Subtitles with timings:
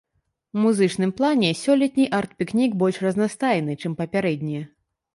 [0.55, 4.69] У музычным плане сёлетні арт-пікнік больш разнастайны, чым папярэднія.